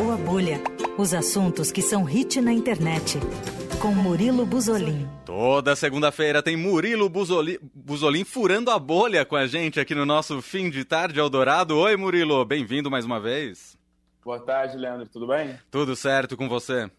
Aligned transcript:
Furou 0.00 0.14
a 0.14 0.16
Bolha. 0.16 0.62
Os 0.96 1.12
assuntos 1.12 1.70
que 1.70 1.82
são 1.82 2.04
hit 2.04 2.40
na 2.40 2.54
internet. 2.54 3.18
Com 3.82 3.92
Murilo 3.92 4.46
Buzolin. 4.46 5.06
Toda 5.26 5.76
segunda-feira 5.76 6.42
tem 6.42 6.56
Murilo 6.56 7.06
Buzolin 7.10 8.24
furando 8.24 8.70
a 8.70 8.78
bolha 8.78 9.26
com 9.26 9.36
a 9.36 9.46
gente 9.46 9.78
aqui 9.78 9.94
no 9.94 10.06
nosso 10.06 10.40
fim 10.40 10.70
de 10.70 10.86
tarde 10.86 11.20
Eldorado. 11.20 11.76
Oi, 11.76 11.98
Murilo, 11.98 12.42
bem-vindo 12.46 12.90
mais 12.90 13.04
uma 13.04 13.20
vez. 13.20 13.76
Boa 14.24 14.40
tarde, 14.40 14.78
Leandro, 14.78 15.06
tudo 15.06 15.26
bem? 15.26 15.58
Tudo 15.70 15.94
certo 15.94 16.34
com 16.34 16.48
você? 16.48 16.90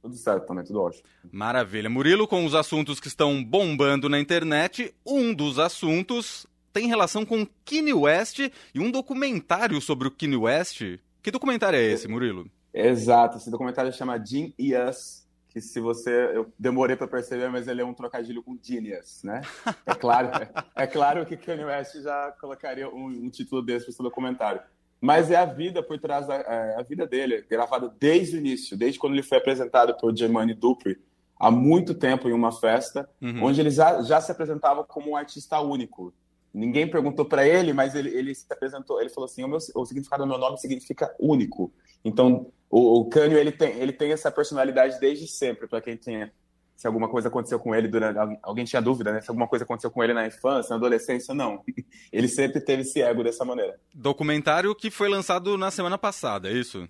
Tudo 0.00 0.14
certo 0.14 0.46
também, 0.46 0.64
tudo 0.64 0.80
ótimo. 0.80 1.02
Maravilha. 1.32 1.90
Murilo, 1.90 2.28
com 2.28 2.44
os 2.44 2.54
assuntos 2.54 3.00
que 3.00 3.08
estão 3.08 3.42
bombando 3.42 4.08
na 4.08 4.20
internet, 4.20 4.94
um 5.04 5.34
dos 5.34 5.58
assuntos 5.58 6.46
tem 6.72 6.86
relação 6.86 7.26
com 7.26 7.44
Kanye 7.64 7.94
West 7.94 8.38
e 8.38 8.78
um 8.78 8.92
documentário 8.92 9.80
sobre 9.80 10.06
o 10.06 10.10
Kanye 10.12 10.36
West. 10.36 11.00
Que 11.28 11.32
documentário 11.32 11.78
é 11.78 11.82
esse, 11.82 12.08
Murilo? 12.08 12.50
Exato, 12.72 13.36
esse 13.36 13.50
documentário 13.50 13.92
chama 13.92 14.18
Jim 14.18 14.54
e 14.58 14.74
Us, 14.74 15.26
que 15.50 15.60
se 15.60 15.78
você. 15.78 16.30
Eu 16.34 16.50
demorei 16.58 16.96
para 16.96 17.06
perceber, 17.06 17.50
mas 17.50 17.68
ele 17.68 17.82
é 17.82 17.84
um 17.84 17.92
trocadilho 17.92 18.42
com 18.42 18.58
Genius, 18.62 19.22
né? 19.22 19.42
É 19.84 19.94
claro, 19.94 20.28
é, 20.28 20.50
é 20.74 20.86
claro 20.86 21.26
que 21.26 21.36
Kanye 21.36 21.66
West 21.66 22.00
já 22.00 22.34
colocaria 22.40 22.88
um, 22.88 23.08
um 23.08 23.28
título 23.28 23.60
desse 23.60 23.84
para 23.84 23.92
esse 23.92 24.02
documentário. 24.02 24.62
Mas 25.02 25.30
é 25.30 25.36
a 25.36 25.44
vida 25.44 25.82
por 25.82 25.98
trás 25.98 26.26
da 26.26 26.36
é, 26.36 26.76
a 26.78 26.82
vida 26.82 27.06
dele, 27.06 27.42
gravada 27.42 27.94
desde 28.00 28.36
o 28.36 28.38
início, 28.38 28.74
desde 28.74 28.98
quando 28.98 29.12
ele 29.12 29.22
foi 29.22 29.36
apresentado 29.36 29.94
por 29.98 30.16
Jermaine 30.16 30.54
Dupri, 30.54 30.98
há 31.38 31.50
muito 31.50 31.92
tempo 31.92 32.26
em 32.30 32.32
uma 32.32 32.52
festa, 32.52 33.06
uhum. 33.20 33.44
onde 33.44 33.60
ele 33.60 33.70
já, 33.70 34.00
já 34.00 34.18
se 34.18 34.32
apresentava 34.32 34.82
como 34.82 35.10
um 35.10 35.16
artista 35.16 35.60
único. 35.60 36.10
Ninguém 36.52 36.90
perguntou 36.90 37.24
para 37.24 37.46
ele, 37.46 37.72
mas 37.72 37.94
ele, 37.94 38.10
ele 38.10 38.34
se 38.34 38.46
apresentou. 38.50 39.00
Ele 39.00 39.10
falou 39.10 39.26
assim: 39.26 39.44
o, 39.44 39.48
meu, 39.48 39.58
o 39.74 39.84
significado 39.86 40.22
do 40.22 40.28
meu 40.28 40.38
nome 40.38 40.58
significa 40.58 41.14
único. 41.18 41.72
Então, 42.04 42.50
o, 42.70 43.00
o 43.00 43.04
Cânio 43.08 43.38
ele 43.38 43.52
tem, 43.52 43.78
ele 43.78 43.92
tem 43.92 44.12
essa 44.12 44.30
personalidade 44.30 44.98
desde 44.98 45.26
sempre. 45.26 45.66
Para 45.66 45.80
quem 45.80 45.96
tinha, 45.96 46.32
se 46.76 46.86
alguma 46.86 47.08
coisa 47.08 47.28
aconteceu 47.28 47.58
com 47.58 47.74
ele 47.74 47.88
durante, 47.88 48.18
alguém 48.42 48.64
tinha 48.64 48.80
dúvida, 48.80 49.12
né? 49.12 49.20
Se 49.20 49.30
alguma 49.30 49.48
coisa 49.48 49.64
aconteceu 49.64 49.90
com 49.90 50.02
ele 50.02 50.14
na 50.14 50.26
infância, 50.26 50.70
na 50.70 50.76
adolescência, 50.76 51.34
não. 51.34 51.62
Ele 52.12 52.28
sempre 52.28 52.60
teve 52.60 52.82
esse 52.82 53.02
ego 53.02 53.24
dessa 53.24 53.44
maneira. 53.44 53.78
Documentário 53.92 54.74
que 54.74 54.90
foi 54.90 55.08
lançado 55.08 55.58
na 55.58 55.70
semana 55.70 55.98
passada, 55.98 56.48
é 56.48 56.52
isso? 56.52 56.88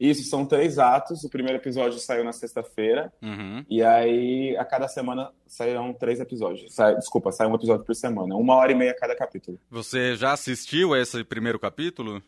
Isso, 0.00 0.24
são 0.24 0.46
três 0.46 0.78
atos. 0.78 1.22
O 1.24 1.28
primeiro 1.28 1.58
episódio 1.58 1.98
saiu 1.98 2.24
na 2.24 2.32
sexta-feira. 2.32 3.12
Uhum. 3.20 3.62
E 3.68 3.82
aí, 3.82 4.56
a 4.56 4.64
cada 4.64 4.88
semana, 4.88 5.30
sairão 5.46 5.92
três 5.92 6.18
episódios. 6.18 6.74
Sai, 6.74 6.96
desculpa, 6.96 7.30
sai 7.30 7.46
um 7.46 7.54
episódio 7.54 7.84
por 7.84 7.94
semana. 7.94 8.34
Uma 8.34 8.56
hora 8.56 8.72
e 8.72 8.74
meia 8.74 8.96
cada 8.98 9.14
capítulo. 9.14 9.58
Você 9.70 10.16
já 10.16 10.32
assistiu 10.32 10.94
a 10.94 10.98
esse 10.98 11.22
primeiro 11.22 11.58
capítulo? 11.58 12.22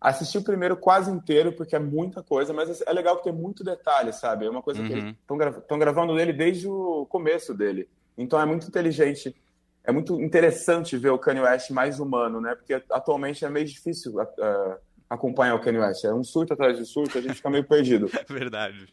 Assisti 0.00 0.38
o 0.38 0.44
primeiro 0.44 0.76
quase 0.76 1.10
inteiro, 1.10 1.52
porque 1.52 1.74
é 1.74 1.80
muita 1.80 2.22
coisa, 2.22 2.52
mas 2.52 2.80
é 2.80 2.92
legal 2.92 3.16
que 3.16 3.24
tem 3.24 3.32
muito 3.32 3.64
detalhe, 3.64 4.12
sabe? 4.12 4.46
É 4.46 4.50
uma 4.50 4.62
coisa 4.62 4.80
uhum. 4.80 4.86
que 4.86 4.92
eles 4.92 5.14
estão 5.20 5.36
gra 5.36 5.50
gravando 5.78 6.14
nele 6.14 6.32
desde 6.32 6.68
o 6.68 7.06
começo 7.06 7.52
dele. 7.52 7.88
Então 8.16 8.40
é 8.40 8.46
muito 8.46 8.68
inteligente. 8.68 9.34
É 9.82 9.90
muito 9.90 10.20
interessante 10.20 10.96
ver 10.96 11.10
o 11.10 11.18
Kanye 11.18 11.40
West 11.40 11.70
mais 11.70 11.98
humano, 11.98 12.40
né? 12.40 12.54
Porque 12.54 12.74
atualmente 12.90 13.44
é 13.44 13.50
meio 13.50 13.66
difícil 13.66 14.20
uh, 14.20 14.85
acompanhar 15.08 15.54
o 15.54 15.60
Kanye 15.60 15.78
West. 15.78 16.04
É 16.04 16.12
um 16.12 16.24
surto 16.24 16.52
atrás 16.52 16.76
de 16.76 16.84
surto, 16.84 17.18
a 17.18 17.20
gente 17.20 17.34
fica 17.34 17.50
meio 17.50 17.64
perdido. 17.64 18.10
Verdade. 18.28 18.86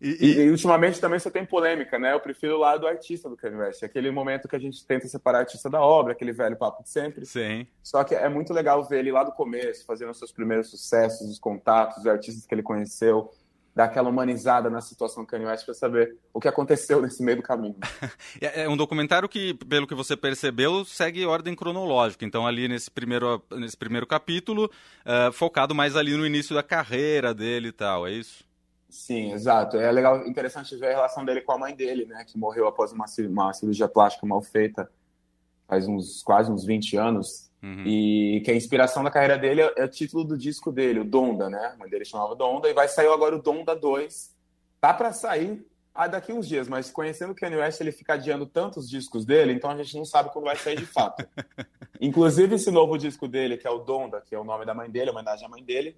E, 0.00 0.08
e... 0.20 0.40
e, 0.42 0.50
ultimamente 0.50 1.00
também 1.00 1.18
só 1.18 1.30
tem 1.30 1.44
polêmica, 1.44 1.98
né? 1.98 2.12
Eu 2.12 2.20
prefiro 2.20 2.54
o 2.54 2.58
lado 2.58 2.80
do 2.80 2.86
artista 2.86 3.28
do 3.28 3.36
Kanye 3.36 3.56
West. 3.56 3.82
Aquele 3.82 4.10
momento 4.10 4.48
que 4.48 4.54
a 4.54 4.58
gente 4.58 4.84
tenta 4.86 5.08
separar 5.08 5.40
artista 5.40 5.68
da 5.68 5.80
obra, 5.80 6.12
aquele 6.12 6.32
velho 6.32 6.56
papo 6.56 6.82
de 6.82 6.90
sempre. 6.90 7.26
Sim. 7.26 7.66
Só 7.82 8.04
que 8.04 8.14
é 8.14 8.28
muito 8.28 8.52
legal 8.52 8.84
ver 8.84 9.00
ele 9.00 9.12
lá 9.12 9.24
do 9.24 9.32
começo, 9.32 9.84
fazendo 9.84 10.10
os 10.10 10.18
seus 10.18 10.30
primeiros 10.30 10.70
sucessos, 10.70 11.28
os 11.28 11.38
contatos, 11.38 11.98
os 11.98 12.06
artistas 12.06 12.46
que 12.46 12.54
ele 12.54 12.62
conheceu, 12.62 13.30
dar 13.74 13.84
aquela 13.84 14.08
humanizada 14.08 14.68
na 14.68 14.80
situação 14.80 15.22
do 15.22 15.26
Kanye 15.26 15.46
West 15.46 15.64
para 15.64 15.74
saber 15.74 16.16
o 16.32 16.40
que 16.40 16.48
aconteceu 16.48 17.00
nesse 17.00 17.22
meio 17.22 17.38
do 17.38 17.42
caminho. 17.42 17.76
É, 18.40 18.64
é 18.64 18.68
um 18.68 18.76
documentário 18.76 19.28
que, 19.28 19.54
pelo 19.54 19.86
que 19.86 19.94
você 19.94 20.16
percebeu, 20.16 20.84
segue 20.84 21.24
ordem 21.26 21.54
cronológica. 21.54 22.24
Então, 22.24 22.46
ali 22.46 22.68
nesse 22.68 22.90
primeiro, 22.90 23.42
nesse 23.52 23.76
primeiro 23.76 24.06
capítulo, 24.06 24.70
uh, 25.04 25.32
focado 25.32 25.74
mais 25.74 25.96
ali 25.96 26.16
no 26.16 26.26
início 26.26 26.54
da 26.54 26.62
carreira 26.62 27.34
dele 27.34 27.68
e 27.68 27.72
tal, 27.72 28.06
é 28.06 28.12
isso? 28.12 28.44
Sim, 28.88 29.32
exato. 29.32 29.76
É 29.76 29.90
legal, 29.90 30.26
interessante 30.26 30.74
ver 30.76 30.88
a 30.88 30.94
relação 30.94 31.24
dele 31.24 31.40
com 31.40 31.52
a 31.52 31.58
mãe 31.58 31.74
dele, 31.74 32.06
né? 32.06 32.24
Que 32.24 32.38
morreu 32.38 32.66
após 32.66 32.92
uma, 32.92 33.04
uma 33.28 33.52
cirurgia 33.52 33.88
plástica 33.88 34.26
mal 34.26 34.40
feita, 34.40 34.90
faz 35.66 35.86
uns 35.86 36.22
quase 36.22 36.50
uns 36.50 36.64
20 36.64 36.96
anos. 36.96 37.47
Uhum. 37.62 37.84
E 37.84 38.40
que 38.44 38.50
a 38.50 38.54
inspiração 38.54 39.02
da 39.02 39.10
carreira 39.10 39.36
dele 39.36 39.62
é, 39.62 39.72
é, 39.76 39.84
o 39.84 39.88
título 39.88 40.24
do 40.24 40.38
disco 40.38 40.70
dele, 40.70 41.00
o 41.00 41.04
Donda, 41.04 41.50
né? 41.50 41.72
A 41.74 41.76
mãe 41.76 41.88
dele 41.88 42.04
chamava 42.04 42.36
Donda, 42.36 42.68
e 42.68 42.74
vai 42.74 42.88
sair 42.88 43.08
agora 43.08 43.34
o 43.34 43.42
Donda 43.42 43.74
2. 43.74 44.36
Tá 44.80 44.94
para 44.94 45.12
sair 45.12 45.66
ah, 45.98 46.06
daqui 46.06 46.32
uns 46.32 46.46
dias, 46.46 46.68
mas 46.68 46.92
conhecendo 46.92 47.32
o 47.32 47.34
Kanye 47.34 47.56
West, 47.56 47.80
ele 47.80 47.90
fica 47.90 48.14
adiando 48.14 48.46
tantos 48.46 48.88
discos 48.88 49.24
dele, 49.24 49.52
então 49.52 49.68
a 49.68 49.76
gente 49.76 49.96
não 49.96 50.04
sabe 50.04 50.30
quando 50.32 50.44
vai 50.44 50.54
sair 50.54 50.76
de 50.76 50.86
fato. 50.86 51.26
Inclusive, 52.00 52.54
esse 52.54 52.70
novo 52.70 52.96
disco 52.96 53.26
dele, 53.26 53.56
que 53.56 53.66
é 53.66 53.70
o 53.70 53.80
Donda, 53.80 54.20
que 54.20 54.32
é 54.32 54.38
o 54.38 54.44
nome 54.44 54.64
da 54.64 54.72
mãe 54.72 54.88
dele, 54.88 55.10
homenagem 55.10 55.44
à 55.44 55.48
mãe 55.48 55.60
dele, 55.60 55.96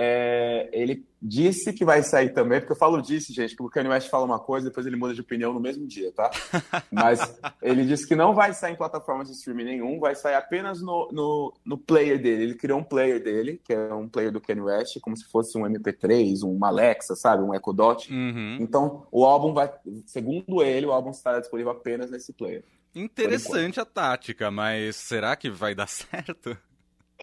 é, 0.00 0.70
ele 0.72 1.04
disse 1.20 1.72
que 1.72 1.84
vai 1.84 2.04
sair 2.04 2.32
também, 2.32 2.60
porque 2.60 2.72
eu 2.72 2.76
falo 2.76 3.02
disso, 3.02 3.34
gente, 3.34 3.56
que 3.56 3.62
o 3.62 3.68
Kanye 3.68 3.88
West 3.88 4.08
fala 4.08 4.24
uma 4.24 4.38
coisa, 4.38 4.68
depois 4.68 4.86
ele 4.86 4.94
muda 4.94 5.12
de 5.12 5.20
opinião 5.20 5.52
no 5.52 5.58
mesmo 5.58 5.84
dia, 5.88 6.12
tá? 6.12 6.30
Mas 6.88 7.20
ele 7.60 7.84
disse 7.84 8.06
que 8.06 8.14
não 8.14 8.32
vai 8.32 8.54
sair 8.54 8.74
em 8.74 8.76
plataformas 8.76 9.26
de 9.26 9.34
streaming 9.34 9.64
nenhum, 9.64 9.98
vai 9.98 10.14
sair 10.14 10.36
apenas 10.36 10.80
no, 10.80 11.08
no, 11.10 11.52
no, 11.64 11.76
player 11.76 12.22
dele. 12.22 12.44
Ele 12.44 12.54
criou 12.54 12.78
um 12.78 12.84
player 12.84 13.20
dele, 13.20 13.60
que 13.64 13.72
é 13.72 13.92
um 13.92 14.08
player 14.08 14.30
do 14.30 14.40
Kanye 14.40 14.62
West, 14.62 15.00
como 15.00 15.16
se 15.16 15.24
fosse 15.24 15.58
um 15.58 15.62
MP3, 15.62 16.44
um 16.44 16.64
Alexa, 16.64 17.16
sabe? 17.16 17.42
Um 17.42 17.52
Echo 17.52 17.72
Dot. 17.72 18.12
Uhum. 18.12 18.58
Então, 18.60 19.04
o 19.10 19.24
álbum 19.24 19.52
vai, 19.52 19.68
segundo 20.06 20.62
ele, 20.62 20.86
o 20.86 20.92
álbum 20.92 21.10
estará 21.10 21.40
disponível 21.40 21.72
apenas 21.72 22.08
nesse 22.08 22.32
player. 22.32 22.62
Interessante 22.94 23.80
a 23.80 23.84
tática, 23.84 24.48
mas 24.48 24.94
será 24.94 25.34
que 25.34 25.50
vai 25.50 25.74
dar 25.74 25.88
certo? 25.90 26.56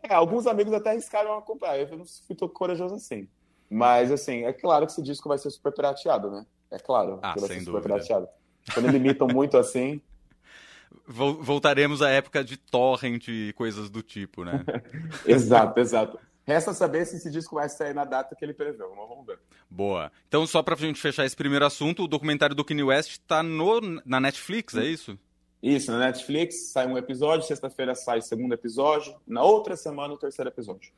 É, 0.10 0.14
alguns 0.14 0.48
amigos 0.48 0.74
até 0.74 0.92
arriscaram 0.92 1.38
a 1.38 1.42
comprar. 1.42 1.80
Eu 1.80 1.98
não 1.98 2.06
fui 2.06 2.36
tão 2.36 2.48
corajoso 2.48 2.96
assim. 2.96 3.28
Mas, 3.70 4.12
assim, 4.12 4.44
é 4.44 4.54
claro 4.54 4.86
que 4.86 4.92
esse 4.92 5.02
disco 5.02 5.28
vai 5.28 5.38
ser 5.38 5.50
super 5.50 5.74
pirateado, 5.74 6.30
né? 6.30 6.46
É 6.72 6.78
claro 6.78 7.20
ah, 7.22 7.34
que 7.34 7.40
vai 7.40 7.50
ser 7.50 7.60
super 7.60 7.72
dúvida. 7.74 7.94
pirateado. 7.96 8.28
Quando 8.74 8.88
limitam 8.90 9.28
muito 9.28 9.58
assim. 9.58 10.02
Voltaremos 11.08 12.02
à 12.02 12.10
época 12.10 12.44
de 12.44 12.58
torrent 12.58 13.28
e 13.28 13.54
coisas 13.54 13.90
do 13.90 14.02
tipo, 14.02 14.44
né? 14.44 14.64
exato, 15.26 15.80
exato. 15.80 16.20
Resta 16.46 16.74
saber 16.74 17.06
se 17.06 17.16
esse 17.16 17.32
disco 17.32 17.56
vai 17.56 17.68
sair 17.68 17.94
na 17.94 18.06
data 18.06 18.36
que 18.36 18.46
ele 18.46 18.54
preveu. 18.54 18.94
Vamos 18.96 19.26
ver. 19.26 19.40
Boa. 19.70 20.12
Então, 20.28 20.46
só 20.46 20.62
pra 20.62 20.76
gente 20.76 21.02
fechar 21.02 21.26
esse 21.26 21.36
primeiro 21.36 21.66
assunto, 21.66 22.04
o 22.04 22.08
documentário 22.08 22.56
do 22.56 22.64
Kanye 22.64 22.84
West 22.84 23.18
tá 23.28 23.42
no, 23.42 23.82
na 24.06 24.20
Netflix, 24.20 24.76
é 24.76 24.86
isso? 24.86 25.18
Isso, 25.66 25.92
na 25.92 25.98
Netflix 25.98 26.68
sai 26.68 26.86
um 26.86 26.96
episódio, 26.96 27.48
sexta-feira 27.48 27.96
sai 27.96 28.20
o 28.20 28.22
segundo 28.22 28.54
episódio, 28.54 29.16
na 29.26 29.42
outra 29.42 29.76
semana 29.76 30.14
o 30.14 30.18
terceiro 30.18 30.48
episódio. 30.48 30.92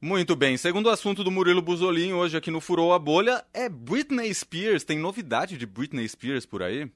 Muito 0.00 0.34
bem. 0.34 0.56
Segundo 0.56 0.88
assunto 0.88 1.22
do 1.22 1.30
Murilo 1.30 1.60
Buzolin 1.60 2.14
hoje 2.14 2.34
aqui 2.34 2.50
no 2.50 2.58
Furou 2.58 2.94
a 2.94 2.98
Bolha 2.98 3.44
é 3.52 3.68
Britney 3.68 4.32
Spears. 4.32 4.84
Tem 4.84 4.98
novidade 4.98 5.58
de 5.58 5.66
Britney 5.66 6.08
Spears 6.08 6.46
por 6.46 6.62
aí? 6.62 6.90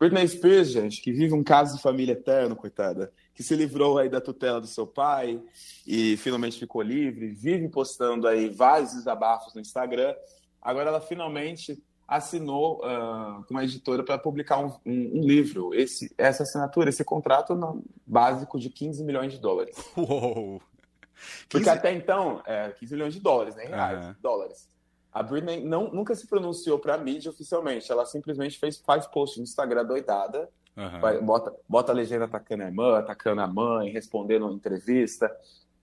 Britney 0.00 0.26
Spears, 0.26 0.72
gente, 0.72 1.00
que 1.00 1.12
vive 1.12 1.32
um 1.32 1.44
caso 1.44 1.76
de 1.76 1.82
família 1.82 2.14
eterno, 2.14 2.56
coitada, 2.56 3.12
que 3.32 3.44
se 3.44 3.54
livrou 3.54 3.96
aí 3.96 4.08
da 4.08 4.20
tutela 4.20 4.60
do 4.60 4.66
seu 4.66 4.84
pai 4.84 5.40
e 5.86 6.16
finalmente 6.16 6.58
ficou 6.58 6.82
livre, 6.82 7.28
vive 7.28 7.68
postando 7.68 8.26
aí 8.26 8.48
vários 8.48 8.94
desabafos 8.94 9.54
no 9.54 9.60
Instagram. 9.60 10.12
Agora 10.60 10.88
ela 10.88 11.00
finalmente 11.00 11.80
assinou 12.06 12.78
uh, 12.78 13.42
com 13.44 13.54
uma 13.54 13.64
editora 13.64 14.04
para 14.04 14.16
publicar 14.16 14.58
um, 14.58 14.68
um, 14.86 15.18
um, 15.18 15.20
livro. 15.22 15.74
Esse, 15.74 16.14
essa 16.16 16.44
assinatura, 16.44 16.90
esse 16.90 17.04
contrato 17.04 17.54
no, 17.54 17.82
básico 18.06 18.58
de 18.58 18.70
15 18.70 19.02
milhões 19.02 19.32
de 19.32 19.38
dólares. 19.38 19.76
Uou! 19.96 20.60
15... 20.60 21.46
Porque 21.48 21.68
até 21.68 21.92
então, 21.92 22.42
é, 22.46 22.70
15 22.70 22.94
milhões 22.94 23.14
de 23.14 23.20
dólares, 23.20 23.56
né? 23.56 23.64
Reais, 23.64 24.06
uhum. 24.06 24.14
dólares. 24.20 24.68
A 25.12 25.22
Britney 25.22 25.64
não, 25.64 25.90
nunca 25.90 26.14
se 26.14 26.26
pronunciou 26.26 26.78
para 26.78 26.94
a 26.94 26.98
mídia 26.98 27.30
oficialmente. 27.30 27.90
Ela 27.90 28.04
simplesmente 28.04 28.58
fez, 28.58 28.78
faz 28.78 29.06
post 29.06 29.38
no 29.38 29.44
Instagram 29.44 29.84
doidada. 29.84 30.48
Uhum. 30.76 31.00
Vai, 31.00 31.20
bota, 31.20 31.54
bota 31.66 31.90
a 31.90 31.94
legenda 31.94 32.26
atacando 32.26 32.62
a 32.62 32.66
irmã, 32.66 32.98
atacando 32.98 33.40
a 33.40 33.46
mãe, 33.46 33.90
respondendo 33.90 34.52
entrevista. 34.52 35.34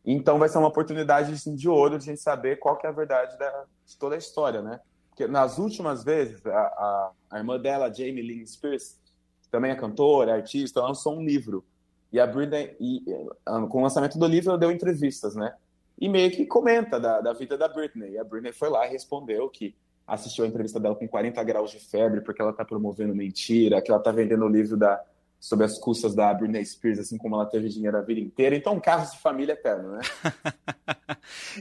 Então 0.05 0.37
vai 0.37 0.49
ser 0.49 0.59
uma 0.59 0.67
oportunidade 0.67 1.33
assim, 1.33 1.55
de 1.55 1.67
ouro 1.67 1.97
de 1.97 2.03
a 2.03 2.13
gente 2.13 2.21
saber 2.21 2.59
qual 2.59 2.77
que 2.77 2.85
é 2.85 2.89
a 2.89 2.93
verdade 2.93 3.37
da, 3.39 3.65
de 3.85 3.97
toda 3.97 4.15
a 4.15 4.17
história, 4.19 4.61
né? 4.61 4.79
Porque 5.13 5.27
nas 5.27 5.59
últimas 5.59 6.03
vezes, 6.03 6.43
a, 6.45 6.51
a, 6.51 7.11
a 7.29 7.37
irmã 7.37 7.59
dela, 7.59 7.93
Jamie 7.93 8.23
Lynn 8.23 8.45
Spears, 8.47 8.97
também 9.51 9.69
é 9.69 9.75
cantora, 9.75 10.33
artista, 10.33 10.81
lançou 10.81 11.15
um 11.15 11.23
livro. 11.23 11.63
E 12.11 12.19
a 12.19 12.25
Britney, 12.25 12.75
e, 12.79 13.03
com 13.69 13.79
o 13.79 13.83
lançamento 13.83 14.17
do 14.17 14.25
livro, 14.25 14.49
ela 14.49 14.57
deu 14.57 14.71
entrevistas, 14.71 15.35
né? 15.35 15.53
E 15.99 16.09
meio 16.09 16.31
que 16.31 16.47
comenta 16.47 16.99
da, 16.99 17.21
da 17.21 17.31
vida 17.33 17.55
da 17.55 17.67
Britney. 17.67 18.13
E 18.13 18.17
a 18.17 18.23
Britney 18.23 18.51
foi 18.51 18.69
lá 18.69 18.87
e 18.87 18.89
respondeu 18.89 19.47
que 19.49 19.75
assistiu 20.07 20.45
a 20.45 20.47
entrevista 20.47 20.79
dela 20.79 20.95
com 20.95 21.07
40 21.07 21.43
graus 21.43 21.69
de 21.69 21.79
febre 21.79 22.21
porque 22.21 22.41
ela 22.41 22.51
tá 22.51 22.65
promovendo 22.65 23.13
mentira, 23.13 23.81
que 23.81 23.91
ela 23.91 24.01
tá 24.01 24.11
vendendo 24.11 24.45
o 24.45 24.49
livro 24.49 24.75
da 24.75 24.99
sobre 25.39 25.65
as 25.65 25.77
custas 25.77 26.15
da 26.15 26.33
Britney 26.33 26.65
Spears, 26.65 26.99
assim 26.99 27.17
como 27.17 27.35
ela 27.35 27.45
teve 27.45 27.67
dinheiro 27.67 27.97
a 27.97 28.01
vida 28.01 28.21
inteira. 28.21 28.55
Então, 28.55 28.79
casos 28.79 29.13
de 29.13 29.19
família 29.19 29.51
eterno, 29.51 29.91
né? 29.91 30.01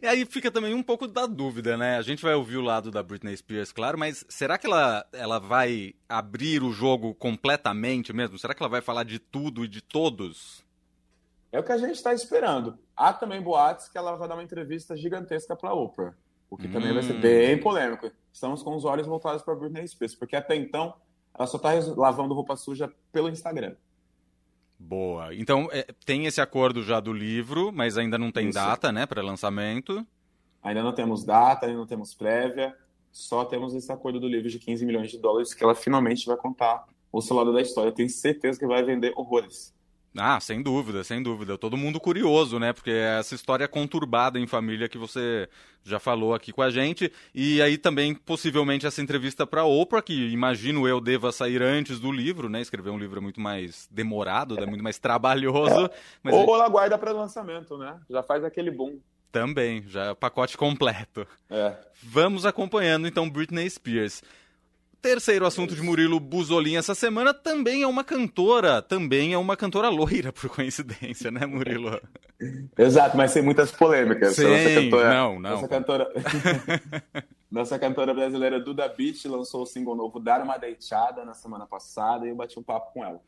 e 0.03 0.07
aí 0.07 0.25
fica 0.25 0.51
também 0.51 0.75
um 0.75 0.83
pouco 0.83 1.07
da 1.07 1.27
dúvida, 1.27 1.77
né? 1.77 1.97
A 1.97 2.03
gente 2.03 2.23
vai 2.23 2.35
ouvir 2.35 2.57
o 2.57 2.63
lado 2.63 2.91
da 2.91 3.03
Britney 3.03 3.37
Spears, 3.37 3.73
claro, 3.73 3.99
mas 3.99 4.25
será 4.29 4.59
que 4.59 4.67
ela, 4.67 5.07
ela 5.13 5.39
vai 5.39 5.95
abrir 6.09 6.63
o 6.63 6.73
jogo 6.73 7.15
completamente 7.15 8.13
mesmo? 8.13 8.39
Será 8.39 8.55
que 8.55 8.63
ela 8.63 8.71
vai 8.71 8.81
falar 8.81 9.05
de 9.05 9.19
tudo 9.19 9.65
e 9.65 9.69
de 9.69 9.81
todos? 9.81 10.65
É 11.51 11.61
o 11.61 11.63
que 11.63 11.73
a 11.73 11.79
gente 11.79 11.97
está 11.97 12.15
esperando. 12.15 12.79
Há 12.97 13.13
também 13.13 13.41
boatos 13.41 13.89
que 13.89 13.99
ela 13.99 14.17
vai 14.17 14.29
dar 14.29 14.35
uma 14.35 14.43
entrevista 14.43 14.97
gigantesca 14.97 15.55
para 15.55 15.71
a 15.71 15.75
Oprah, 15.75 16.15
o 16.49 16.57
que 16.57 16.67
hum. 16.67 16.73
também 16.73 16.93
vai 16.93 17.03
ser 17.03 17.15
hum. 17.15 17.21
bem 17.21 17.61
polêmico. 17.61 18.11
Estamos 18.33 18.63
com 18.63 18.75
os 18.75 18.85
olhos 18.85 19.07
voltados 19.07 19.43
para 19.43 19.55
Britney 19.55 19.87
Spears, 19.87 20.15
porque 20.15 20.35
até 20.35 20.57
então 20.57 20.95
ela 21.35 21.47
só 21.47 21.57
está 21.57 21.71
lavando 21.97 22.35
roupa 22.35 22.57
suja 22.57 22.93
pelo 23.11 23.29
Instagram. 23.29 23.75
Boa. 24.85 25.35
Então, 25.35 25.69
é, 25.73 25.87
tem 26.05 26.27
esse 26.27 26.41
acordo 26.41 26.83
já 26.83 26.99
do 26.99 27.13
livro, 27.13 27.73
mas 27.73 27.97
ainda 27.97 28.19
não 28.19 28.33
tem 28.33 28.49
Isso. 28.49 28.59
data, 28.59 28.91
né, 28.91 29.07
para 29.07 29.23
lançamento? 29.23 30.05
Ainda 30.63 30.83
não 30.83 30.93
temos 30.93 31.25
data, 31.25 31.67
ainda 31.67 31.79
não 31.79 31.87
temos 31.87 32.15
prévia. 32.15 32.77
Só 33.11 33.45
temos 33.45 33.75
esse 33.75 33.91
acordo 33.93 34.19
do 34.19 34.29
livro 34.29 34.49
de 34.49 34.59
15 34.59 34.85
milhões 34.85 35.11
de 35.11 35.19
dólares 35.19 35.55
que 35.55 35.63
ela 35.63 35.75
finalmente 35.75 36.27
vai 36.27 36.37
contar 36.37 36.85
o 37.13 37.21
seu 37.21 37.37
lado 37.37 37.53
da 37.53 37.61
história. 37.61 37.91
Eu 37.91 37.95
tenho 37.95 38.09
certeza 38.09 38.59
que 38.59 38.67
vai 38.67 38.83
vender 38.83 39.13
horrores. 39.17 39.75
Ah, 40.17 40.39
sem 40.41 40.63
dúvida, 40.63 41.03
sem 41.03 41.23
dúvida. 41.23 41.57
Todo 41.57 41.77
mundo 41.77 41.99
curioso, 41.99 42.59
né? 42.59 42.73
Porque 42.73 42.91
é 42.91 43.19
essa 43.19 43.35
história 43.35 43.67
conturbada 43.67 44.39
em 44.39 44.47
família 44.47 44.89
que 44.89 44.99
você 44.99 45.49
já 45.83 45.99
falou 45.99 46.35
aqui 46.35 46.53
com 46.53 46.61
a 46.61 46.71
gente. 46.71 47.11
E 47.35 47.63
aí 47.63 47.79
também, 47.79 48.15
possivelmente, 48.15 48.87
essa 48.87 49.01
entrevista 49.01 49.47
para 49.47 49.65
Oprah, 49.65 50.03
que 50.03 50.31
imagino 50.31 50.87
eu 50.87 51.01
deva 51.01 51.33
sair 51.33 51.63
antes 51.63 51.99
do 51.99 52.13
livro, 52.13 52.49
né? 52.49 52.61
Escrever 52.61 52.91
um 52.91 52.99
livro 52.99 53.19
é 53.19 53.23
muito 53.23 53.41
mais 53.41 53.89
demorado, 53.91 54.63
é 54.63 54.67
muito 54.67 54.85
mais 54.85 54.99
trabalhoso. 54.99 55.91
Mas... 56.23 56.35
Ou 56.35 56.55
ela 56.55 56.69
guarda 56.69 56.99
para 56.99 57.13
lançamento, 57.13 57.79
né? 57.79 57.99
Já 58.11 58.23
faz 58.23 58.45
aquele 58.45 58.71
boom. 58.71 58.99
Também, 59.33 59.83
já 59.89 60.11
é 60.11 60.15
pacote 60.15 60.59
completo. 60.59 61.27
É. 61.49 61.75
Vamos 62.03 62.45
acompanhando 62.45 63.09
então 63.09 63.31
Britney 63.31 63.69
Spears. 63.71 64.23
Terceiro 65.03 65.45
assunto 65.45 65.75
de 65.75 65.83
Murilo 65.83 66.21
Buzolin 66.21 66.77
essa 66.77 66.95
semana 66.95 67.35
também 67.35 67.83
é 67.83 67.87
uma 67.89 68.05
cantora, 68.05 68.81
também 68.81 69.33
é 69.33 69.39
uma 69.39 69.57
cantora 69.57 69.89
loira, 69.89 70.33
por 70.33 70.49
coincidência, 70.49 71.29
né, 71.29 71.45
Murilo? 71.45 72.01
Exato, 72.79 73.17
mas 73.17 73.33
sem 73.33 73.43
muitas 73.43 73.73
polêmicas. 73.73 74.37
Sim, 74.37 74.45
nossa 74.45 74.75
cantora, 74.81 75.15
não, 75.15 75.41
não. 75.41 75.51
Nossa 75.51 75.69
cantora, 75.69 76.13
nossa 77.51 77.79
cantora 77.81 78.15
brasileira 78.15 78.61
Duda 78.61 78.87
Beat 78.87 79.25
lançou 79.25 79.63
o 79.63 79.67
single 79.67 79.97
novo 79.97 80.21
Dar 80.21 80.41
Uma 80.41 80.57
Deitada 80.57 81.25
na 81.25 81.35
semana 81.35 81.67
passada 81.67 82.25
e 82.25 82.29
eu 82.29 82.37
bati 82.37 82.57
um 82.57 82.63
papo 82.63 82.93
com 82.93 83.05
ela. 83.05 83.21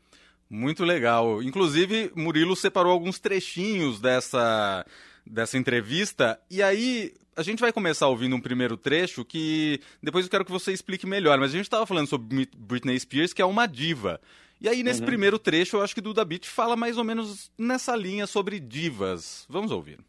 Muito 0.49 0.85
legal. 0.85 1.43
Inclusive, 1.43 2.09
Murilo 2.15 2.55
separou 2.55 2.93
alguns 2.93 3.19
trechinhos 3.19 3.99
dessa 3.99 4.85
dessa 5.25 5.57
entrevista. 5.57 6.39
E 6.49 6.61
aí, 6.63 7.13
a 7.35 7.43
gente 7.43 7.59
vai 7.59 7.71
começar 7.71 8.07
ouvindo 8.07 8.35
um 8.35 8.41
primeiro 8.41 8.77
trecho 8.77 9.25
que 9.25 9.79
depois 10.01 10.25
eu 10.25 10.31
quero 10.31 10.45
que 10.45 10.51
você 10.51 10.71
explique 10.71 11.05
melhor. 11.05 11.37
Mas 11.37 11.51
a 11.51 11.57
gente 11.57 11.65
estava 11.65 11.85
falando 11.85 12.07
sobre 12.07 12.47
Britney 12.55 12.99
Spears, 12.99 13.33
que 13.33 13.41
é 13.41 13.45
uma 13.45 13.67
diva. 13.67 14.21
E 14.59 14.69
aí, 14.69 14.83
nesse 14.83 15.01
uhum. 15.01 15.05
primeiro 15.05 15.37
trecho, 15.37 15.77
eu 15.77 15.81
acho 15.81 15.93
que 15.93 16.01
Duda 16.01 16.23
Beat 16.23 16.45
fala 16.45 16.75
mais 16.75 16.97
ou 16.97 17.03
menos 17.03 17.51
nessa 17.57 17.95
linha 17.95 18.25
sobre 18.25 18.59
divas. 18.59 19.45
Vamos 19.49 19.71
ouvir. 19.71 19.99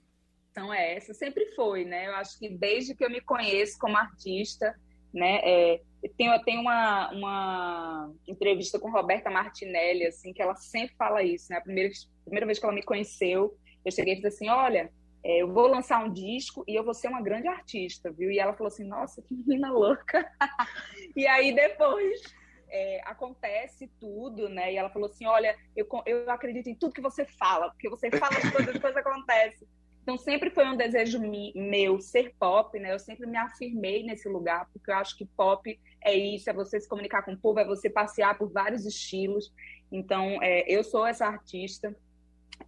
Então, 0.53 0.73
é 0.73 0.95
essa, 0.95 1.13
sempre 1.13 1.47
foi, 1.55 1.85
né? 1.85 2.07
Eu 2.07 2.15
acho 2.15 2.39
que 2.39 2.49
desde 2.49 2.95
que 2.95 3.05
eu 3.05 3.11
me 3.11 3.21
conheço 3.21 3.77
como 3.79 3.97
artista, 3.97 4.75
né? 5.13 5.41
É, 5.43 5.81
tem, 6.17 6.43
tem 6.45 6.59
uma, 6.59 7.11
uma 7.11 8.13
entrevista 8.27 8.79
com 8.79 8.91
Roberta 8.91 9.29
Martinelli, 9.29 10.07
assim, 10.07 10.33
que 10.33 10.41
ela 10.41 10.55
sempre 10.55 10.95
fala 10.97 11.23
isso, 11.23 11.47
né? 11.51 11.59
A 11.59 11.61
primeira, 11.61 11.93
primeira 12.25 12.47
vez 12.47 12.59
que 12.59 12.65
ela 12.65 12.75
me 12.75 12.83
conheceu, 12.83 13.55
eu 13.85 13.93
cheguei 13.93 14.15
e 14.15 14.17
disse 14.17 14.29
assim, 14.29 14.49
olha, 14.49 14.91
é, 15.27 15.43
eu 15.43 15.53
vou 15.53 15.67
lançar 15.67 16.05
um 16.05 16.13
disco 16.13 16.63
e 16.69 16.77
eu 16.77 16.85
vou 16.85 16.95
ser 16.95 17.09
uma 17.09 17.21
grande 17.21 17.49
artista, 17.49 18.13
viu? 18.13 18.31
E 18.31 18.39
ela 18.39 18.53
falou 18.53 18.69
assim, 18.69 18.85
nossa, 18.85 19.21
que 19.21 19.35
menina 19.35 19.73
louca. 19.73 20.25
e 21.17 21.27
aí 21.27 21.53
depois 21.53 22.23
é, 22.69 23.01
acontece 23.05 23.91
tudo, 23.99 24.49
né? 24.49 24.73
E 24.73 24.77
ela 24.77 24.89
falou 24.89 25.09
assim, 25.09 25.27
olha, 25.27 25.57
eu, 25.75 25.85
eu 26.07 26.31
acredito 26.31 26.69
em 26.69 26.77
tudo 26.77 26.93
que 26.93 27.01
você 27.01 27.27
fala, 27.27 27.71
porque 27.71 27.89
você 27.89 28.09
fala 28.09 28.37
as 28.39 28.53
coisas, 28.53 28.73
depois 28.73 28.97
acontece. 28.97 29.67
Então 30.01 30.17
sempre 30.17 30.49
foi 30.49 30.65
um 30.65 30.77
desejo 30.77 31.21
meu 31.57 32.01
ser 32.01 32.33
pop, 32.39 32.79
né? 32.79 32.93
Eu 32.93 32.99
sempre 33.01 33.27
me 33.27 33.37
afirmei 33.37 34.05
nesse 34.05 34.29
lugar, 34.29 34.69
porque 34.73 34.93
eu 34.93 34.95
acho 34.95 35.19
que 35.19 35.27
pop 35.27 35.77
é 36.05 36.15
isso, 36.15 36.49
é 36.49 36.53
você 36.53 36.81
se 36.81 36.89
comunicar 36.89 37.23
com 37.23 37.33
o 37.33 37.39
povo, 37.39 37.59
é 37.59 37.65
você 37.65 37.91
passear 37.91 38.39
por 38.39 38.53
vários 38.53 38.87
estilos. 38.87 39.53
Então, 39.91 40.41
é, 40.41 40.65
eu 40.73 40.85
sou 40.85 41.05
essa 41.05 41.27
artista 41.27 41.97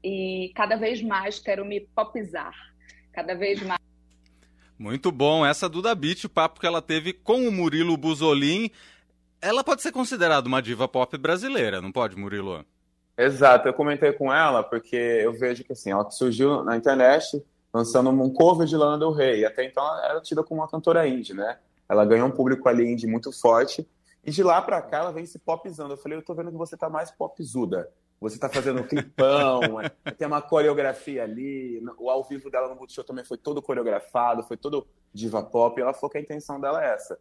e 0.02 0.52
cada 0.54 0.76
vez 0.76 1.02
mais 1.02 1.38
quero 1.38 1.64
me 1.64 1.80
popizar, 1.80 2.54
cada 3.12 3.34
vez 3.34 3.62
mais. 3.62 3.80
Muito 4.78 5.10
bom, 5.10 5.44
essa 5.44 5.68
Duda 5.68 5.94
Beat, 5.94 6.24
o 6.24 6.28
papo 6.28 6.60
que 6.60 6.66
ela 6.66 6.80
teve 6.80 7.12
com 7.12 7.48
o 7.48 7.52
Murilo 7.52 7.96
Buzolin, 7.96 8.70
ela 9.42 9.64
pode 9.64 9.82
ser 9.82 9.92
considerada 9.92 10.46
uma 10.46 10.62
diva 10.62 10.86
pop 10.86 11.16
brasileira, 11.18 11.80
não 11.80 11.90
pode, 11.90 12.16
Murilo? 12.16 12.64
Exato, 13.16 13.66
eu 13.66 13.74
comentei 13.74 14.12
com 14.12 14.32
ela 14.32 14.62
porque 14.62 14.96
eu 14.96 15.32
vejo 15.32 15.64
que 15.64 15.72
assim, 15.72 15.90
ela 15.90 16.08
surgiu 16.10 16.62
na 16.62 16.76
internet 16.76 17.42
lançando 17.74 18.10
um 18.10 18.32
cover 18.32 18.66
de 18.66 18.76
Lana 18.76 18.98
Del 18.98 19.12
Rey, 19.12 19.40
e 19.40 19.44
até 19.44 19.64
então 19.64 19.84
ela 19.84 20.06
era 20.06 20.20
tida 20.20 20.42
como 20.42 20.60
uma 20.60 20.68
cantora 20.68 21.06
indie, 21.06 21.34
né? 21.34 21.58
Ela 21.88 22.04
ganhou 22.04 22.28
um 22.28 22.30
público 22.30 22.68
ali 22.68 22.86
indie 22.90 23.06
muito 23.06 23.32
forte, 23.32 23.86
e 24.24 24.30
de 24.30 24.42
lá 24.42 24.62
pra 24.62 24.80
cá 24.80 24.98
ela 24.98 25.12
vem 25.12 25.26
se 25.26 25.38
popizando. 25.38 25.94
Eu 25.94 25.98
falei, 25.98 26.16
eu 26.18 26.22
tô 26.22 26.34
vendo 26.34 26.50
que 26.50 26.56
você 26.56 26.76
tá 26.76 26.88
mais 26.88 27.10
popzuda 27.10 27.88
você 28.20 28.36
está 28.36 28.48
fazendo 28.48 28.80
um 28.80 28.86
clipão, 28.86 29.60
tem 30.18 30.26
uma 30.26 30.42
coreografia 30.42 31.22
ali. 31.22 31.82
O 31.98 32.10
ao 32.10 32.24
vivo 32.24 32.50
dela 32.50 32.68
no 32.68 32.76
Multishow 32.76 33.04
também 33.04 33.24
foi 33.24 33.38
todo 33.38 33.62
coreografado, 33.62 34.42
foi 34.42 34.56
todo 34.56 34.86
diva 35.12 35.42
pop. 35.42 35.78
E 35.78 35.82
ela 35.82 35.94
falou 35.94 36.10
que 36.10 36.18
a 36.18 36.20
intenção 36.20 36.60
dela 36.60 36.84
é 36.84 36.94
essa: 36.94 37.18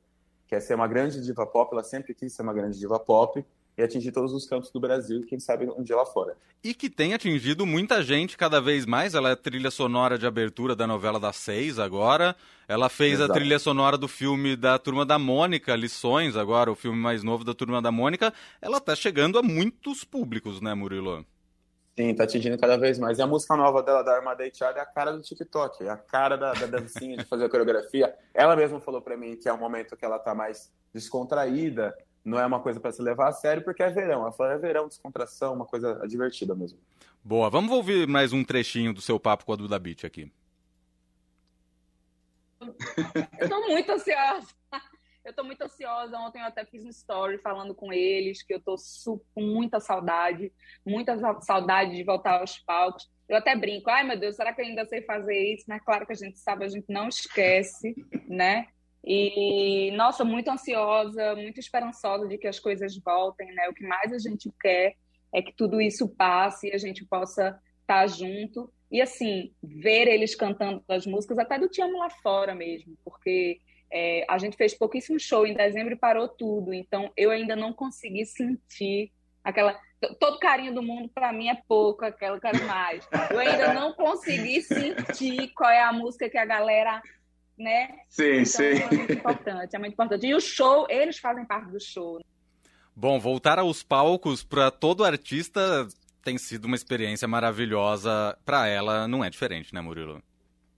quer 0.47 0.59
ser 0.59 0.73
uma 0.73 0.87
grande 0.87 1.21
diva 1.21 1.45
pop. 1.45 1.71
Ela 1.71 1.83
sempre 1.83 2.13
quis 2.13 2.33
ser 2.33 2.41
uma 2.41 2.53
grande 2.53 2.79
diva 2.79 2.99
pop 2.99 3.45
e 3.77 3.83
atingir 3.83 4.11
todos 4.11 4.33
os 4.33 4.45
cantos 4.47 4.71
do 4.71 4.79
Brasil, 4.79 5.23
quem 5.27 5.39
sabe 5.39 5.69
um 5.69 5.83
dia 5.83 5.95
lá 5.95 6.05
fora. 6.05 6.35
E 6.63 6.73
que 6.73 6.89
tem 6.89 7.13
atingido 7.13 7.65
muita 7.65 8.01
gente 8.01 8.35
cada 8.35 8.59
vez 8.59 8.85
mais. 8.85 9.13
Ela 9.13 9.31
é 9.31 9.35
trilha 9.35 9.69
sonora 9.69 10.17
de 10.17 10.25
abertura 10.25 10.75
da 10.75 10.87
novela 10.87 11.19
das 11.19 11.35
seis 11.35 11.77
agora. 11.77 12.35
Ela 12.67 12.89
fez 12.89 13.13
Exato. 13.13 13.31
a 13.31 13.35
trilha 13.35 13.59
sonora 13.59 13.97
do 13.97 14.07
filme 14.07 14.55
da 14.55 14.79
Turma 14.79 15.05
da 15.05 15.19
Mônica, 15.19 15.75
Lições, 15.75 16.35
agora, 16.35 16.71
o 16.71 16.75
filme 16.75 16.97
mais 16.97 17.23
novo 17.23 17.43
da 17.43 17.53
Turma 17.53 17.81
da 17.81 17.91
Mônica. 17.91 18.33
Ela 18.59 18.81
tá 18.81 18.95
chegando 18.95 19.37
a 19.37 19.43
muitos 19.43 20.03
públicos, 20.03 20.59
né, 20.59 20.73
Murilo? 20.73 21.23
Sim, 21.97 22.13
tá 22.13 22.23
atingindo 22.25 22.57
cada 22.57 22.77
vez 22.77 22.99
mais. 22.99 23.19
E 23.19 23.21
a 23.21 23.27
música 23.27 23.55
nova 23.55 23.81
dela, 23.81 24.03
da 24.03 24.15
Armada 24.15 24.49
Thiago, 24.49 24.77
é 24.79 24.81
a 24.81 24.85
cara 24.85 25.11
do 25.11 25.21
TikTok, 25.21 25.83
é 25.83 25.89
a 25.89 25.97
cara 25.97 26.35
da, 26.35 26.53
da 26.53 26.65
dancinha, 26.65 27.17
de 27.17 27.25
fazer 27.25 27.45
a 27.45 27.49
coreografia. 27.49 28.13
Ela 28.33 28.55
mesma 28.55 28.79
falou 28.79 29.01
para 29.01 29.15
mim 29.15 29.35
que 29.35 29.47
é 29.47 29.53
um 29.53 29.57
momento 29.57 29.95
que 29.95 30.05
ela 30.05 30.19
tá 30.19 30.35
mais 30.35 30.71
descontraída, 30.93 31.95
não 32.27 32.37
é 32.37 32.45
uma 32.45 32.59
coisa 32.59 32.77
para 32.77 32.91
se 32.91 33.01
levar 33.01 33.29
a 33.29 33.31
sério, 33.31 33.63
porque 33.63 33.81
é 33.81 33.89
verão. 33.89 34.29
Fala, 34.33 34.53
é 34.53 34.57
verão, 34.57 34.87
descontração, 34.87 35.53
uma 35.53 35.65
coisa 35.65 36.05
divertida 36.05 36.53
mesmo. 36.53 36.77
Boa, 37.23 37.49
vamos 37.49 37.71
ouvir 37.71 38.05
mais 38.05 38.33
um 38.33 38.43
trechinho 38.43 38.93
do 38.93 38.99
seu 38.99 39.17
papo 39.17 39.45
com 39.45 39.53
a 39.53 39.55
Duda 39.55 39.79
Beat 39.79 40.03
aqui. 40.03 40.29
Eu 43.39 43.47
tô 43.47 43.61
muito 43.67 43.89
ansiosa. 43.91 44.47
Eu 45.23 45.33
tô 45.33 45.43
muito 45.45 45.61
ansiosa. 45.61 46.17
Ontem 46.19 46.41
eu 46.41 46.45
até 46.45 46.65
fiz 46.65 46.83
um 46.83 46.89
story 46.89 47.37
falando 47.37 47.73
com 47.73 47.93
eles 47.93 48.43
que 48.43 48.53
eu 48.53 48.59
tô 48.59 48.75
com 49.33 49.41
muita 49.41 49.79
saudade, 49.79 50.51
muita 50.85 51.17
saudade 51.41 51.95
de 51.95 52.03
voltar 52.03 52.41
aos 52.41 52.59
palcos. 52.59 53.09
Eu 53.29 53.37
até 53.37 53.55
brinco, 53.55 53.89
ai 53.89 54.03
meu 54.03 54.19
Deus, 54.19 54.35
será 54.35 54.53
que 54.53 54.61
eu 54.61 54.65
ainda 54.65 54.85
sei 54.85 55.01
fazer 55.01 55.53
isso? 55.53 55.63
Mas 55.67 55.81
claro 55.81 56.05
que 56.05 56.13
a 56.13 56.15
gente 56.15 56.39
sabe, 56.39 56.65
a 56.65 56.69
gente 56.69 56.89
não 56.89 57.07
esquece, 57.07 57.95
né? 58.27 58.67
E, 59.03 59.91
nossa, 59.91 60.25
muito 60.25 60.49
ansiosa, 60.49 61.35
muito 61.35 61.59
esperançosa 61.59 62.27
de 62.27 62.37
que 62.37 62.47
as 62.47 62.59
coisas 62.59 62.97
voltem, 62.97 63.53
né? 63.53 63.69
O 63.69 63.73
que 63.73 63.85
mais 63.85 64.11
a 64.11 64.19
gente 64.19 64.51
quer 64.59 64.95
é 65.33 65.41
que 65.41 65.53
tudo 65.53 65.81
isso 65.81 66.09
passe 66.09 66.67
e 66.67 66.73
a 66.73 66.77
gente 66.77 67.05
possa 67.05 67.57
estar 67.81 68.07
junto. 68.07 68.71
E, 68.91 69.01
assim, 69.01 69.53
ver 69.61 70.07
eles 70.07 70.35
cantando 70.35 70.83
as 70.89 71.05
músicas, 71.05 71.37
até 71.37 71.57
do 71.57 71.69
Te 71.69 71.81
Amo 71.81 71.99
Lá 71.99 72.09
Fora 72.09 72.55
mesmo, 72.55 72.97
porque 73.03 73.59
é, 73.91 74.25
a 74.29 74.37
gente 74.37 74.57
fez 74.57 74.73
pouquíssimo 74.73 75.19
show 75.19 75.45
em 75.45 75.53
dezembro 75.53 75.93
e 75.93 75.97
parou 75.97 76.27
tudo. 76.27 76.73
Então, 76.73 77.11
eu 77.15 77.31
ainda 77.31 77.55
não 77.55 77.73
consegui 77.73 78.25
sentir 78.25 79.11
aquela. 79.43 79.79
Todo 80.19 80.39
carinho 80.39 80.75
do 80.75 80.83
mundo 80.83 81.09
para 81.09 81.33
mim 81.33 81.49
é 81.49 81.59
pouco, 81.67 82.05
aquela 82.05 82.39
quero 82.39 82.63
mais. 82.65 83.07
Eu 83.31 83.39
ainda 83.39 83.73
não 83.73 83.93
consegui 83.93 84.61
sentir 84.61 85.47
qual 85.55 85.71
é 85.71 85.81
a 85.81 85.91
música 85.91 86.29
que 86.29 86.37
a 86.37 86.45
galera 86.45 87.01
né? 87.57 87.89
Sim, 88.07 88.23
então, 88.23 88.45
sim. 88.45 88.63
É 88.63 88.89
muito 88.89 89.13
importante, 89.13 89.75
é 89.75 89.79
muito 89.79 89.93
importante. 89.93 90.27
E 90.27 90.35
o 90.35 90.39
show, 90.39 90.85
eles 90.89 91.17
fazem 91.17 91.45
parte 91.45 91.71
do 91.71 91.79
show. 91.79 92.21
Bom, 92.95 93.19
voltar 93.19 93.59
aos 93.59 93.83
palcos 93.83 94.43
para 94.43 94.71
todo 94.71 95.03
artista 95.03 95.87
tem 96.23 96.37
sido 96.37 96.65
uma 96.65 96.75
experiência 96.75 97.27
maravilhosa. 97.27 98.37
Para 98.45 98.67
ela, 98.67 99.07
não 99.07 99.23
é 99.23 99.29
diferente, 99.29 99.73
né, 99.73 99.81
Murilo? 99.81 100.21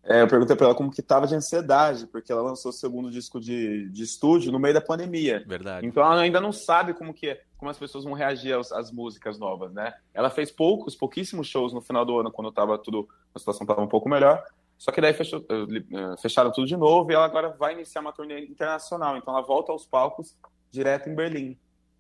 É, 0.03 0.21
eu 0.21 0.27
perguntei 0.27 0.55
para 0.55 0.67
ela 0.67 0.75
como 0.75 0.91
que 0.91 1.01
tava 1.01 1.27
de 1.27 1.36
ansiedade, 1.36 2.07
porque 2.07 2.31
ela 2.31 2.41
lançou 2.41 2.69
o 2.69 2.74
segundo 2.74 3.12
disco 3.12 3.39
de, 3.39 3.89
de 3.89 4.03
estúdio 4.03 4.51
no 4.51 4.59
meio 4.59 4.74
da 4.74 4.81
pandemia. 4.81 5.43
Verdade. 5.45 5.86
Então 5.86 6.03
ela 6.03 6.21
ainda 6.21 6.39
não 6.39 6.51
sabe 6.51 6.93
como 6.93 7.13
que 7.13 7.39
como 7.57 7.69
as 7.69 7.77
pessoas 7.77 8.05
vão 8.05 8.13
reagir 8.13 8.57
às, 8.57 8.71
às 8.71 8.89
músicas 8.89 9.38
novas, 9.38 9.74
né? 9.74 9.93
Ela 10.13 10.29
fez 10.29 10.50
poucos, 10.50 10.95
pouquíssimos 10.95 11.48
shows 11.48 11.74
no 11.74 11.81
final 11.81 12.05
do 12.05 12.17
ano, 12.17 12.31
quando 12.31 12.51
tava 12.53 12.77
tudo, 12.77 13.07
a 13.36 13.38
situação 13.38 13.63
estava 13.63 13.81
um 13.81 13.88
pouco 13.88 14.07
melhor. 14.07 14.41
Só 14.79 14.93
que 14.93 15.01
daí 15.01 15.13
fechou, 15.13 15.45
eh, 15.50 16.15
fecharam 16.21 16.53
tudo 16.53 16.65
de 16.65 16.77
novo 16.77 17.12
e 17.12 17.13
ela 17.13 17.25
agora 17.25 17.50
vai 17.50 17.74
iniciar 17.74 18.00
uma 18.00 18.13
turnê 18.13 18.45
internacional. 18.45 19.17
Então 19.17 19.36
ela 19.36 19.45
volta 19.45 19.74
aos 19.74 19.86
palcos 19.86 20.38
direto 20.71 21.09
em 21.09 21.15
Berlim. 21.15 21.57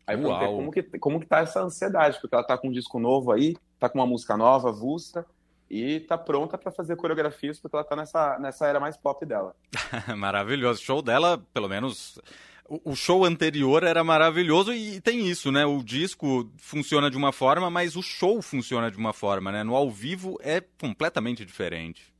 Aí 0.07 0.15
eu 0.15 0.21
perguntei 0.23 0.47
como 0.47 0.71
que, 0.71 0.83
como 0.97 1.19
que 1.19 1.27
tá 1.27 1.39
essa 1.39 1.61
ansiedade, 1.61 2.17
porque 2.21 2.33
ela 2.33 2.43
tá 2.43 2.57
com 2.57 2.69
um 2.69 2.71
disco 2.71 2.97
novo 2.97 3.33
aí, 3.33 3.57
tá 3.77 3.89
com 3.89 3.99
uma 3.99 4.07
música 4.07 4.37
nova, 4.37 4.69
avulsa, 4.69 5.25
e 5.69 5.99
tá 5.99 6.17
pronta 6.17 6.57
para 6.57 6.71
fazer 6.71 6.95
coreografias, 6.95 7.59
porque 7.59 7.75
ela 7.75 7.83
tá 7.83 7.97
nessa, 7.97 8.39
nessa 8.39 8.65
era 8.65 8.79
mais 8.79 8.95
pop 8.95 9.23
dela. 9.25 9.53
Maravilhoso. 10.17 10.79
O 10.79 10.83
show 10.83 11.01
dela, 11.01 11.37
pelo 11.53 11.67
menos. 11.67 12.17
O 12.85 12.95
show 12.95 13.25
anterior 13.25 13.83
era 13.83 14.03
maravilhoso 14.03 14.71
e 14.71 15.01
tem 15.01 15.27
isso, 15.27 15.51
né? 15.51 15.65
O 15.65 15.83
disco 15.83 16.49
funciona 16.57 17.09
de 17.09 17.17
uma 17.17 17.31
forma, 17.31 17.67
mas 17.67 17.95
o 17.95 18.01
show 18.03 18.41
funciona 18.43 18.91
de 18.91 18.97
uma 18.97 19.11
forma, 19.11 19.51
né? 19.51 19.63
No 19.63 19.75
ao 19.75 19.89
vivo 19.89 20.37
é 20.39 20.61
completamente 20.79 21.43
diferente. 21.43 22.13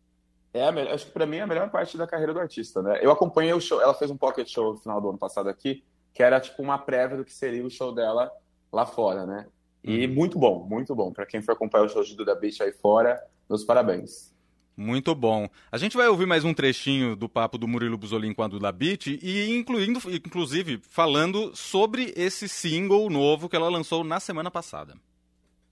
É, 0.53 0.67
acho 0.91 1.05
que 1.05 1.11
para 1.11 1.25
mim 1.25 1.37
é 1.37 1.41
a 1.41 1.47
melhor 1.47 1.69
parte 1.69 1.97
da 1.97 2.07
carreira 2.07 2.33
do 2.33 2.39
artista, 2.39 2.81
né? 2.81 2.99
Eu 3.01 3.11
acompanhei 3.11 3.53
o 3.53 3.61
show, 3.61 3.81
ela 3.81 3.93
fez 3.93 4.09
um 4.09 4.17
pocket 4.17 4.47
show 4.47 4.73
no 4.73 4.79
final 4.79 4.99
do 4.99 5.09
ano 5.09 5.17
passado 5.17 5.47
aqui, 5.47 5.83
que 6.13 6.23
era 6.23 6.39
tipo 6.39 6.61
uma 6.61 6.77
prévia 6.77 7.17
do 7.17 7.25
que 7.25 7.33
seria 7.33 7.65
o 7.65 7.69
show 7.69 7.93
dela 7.93 8.31
lá 8.71 8.85
fora, 8.85 9.25
né? 9.25 9.45
E 9.83 10.05
uhum. 10.05 10.13
muito 10.13 10.39
bom, 10.39 10.65
muito 10.67 10.95
bom. 10.95 11.11
Para 11.11 11.25
quem 11.25 11.41
for 11.41 11.53
acompanhar 11.53 11.85
o 11.85 11.89
show 11.89 12.03
de 12.03 12.15
Duda 12.15 12.35
Beach 12.35 12.61
aí 12.63 12.71
fora, 12.71 13.21
meus 13.47 13.63
parabéns. 13.63 14.33
Muito 14.75 15.13
bom. 15.13 15.47
A 15.71 15.77
gente 15.77 15.97
vai 15.97 16.07
ouvir 16.07 16.25
mais 16.25 16.45
um 16.45 16.53
trechinho 16.53 17.15
do 17.15 17.27
papo 17.27 17.57
do 17.57 17.67
Murilo 17.67 17.97
Buzolin 17.97 18.33
com 18.33 18.43
a 18.43 18.47
Duda 18.47 18.71
Beat 18.71 19.07
e 19.07 19.51
incluindo, 19.51 19.99
inclusive 20.09 20.79
falando 20.89 21.53
sobre 21.55 22.13
esse 22.15 22.47
single 22.47 23.09
novo 23.09 23.49
que 23.49 23.57
ela 23.57 23.69
lançou 23.69 24.03
na 24.05 24.19
semana 24.19 24.49
passada. 24.49 24.95